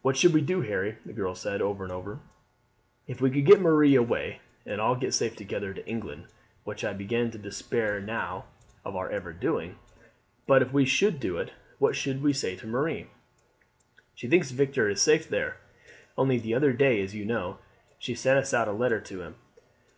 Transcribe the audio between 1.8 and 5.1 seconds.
and over again, "if we could get Marie away and all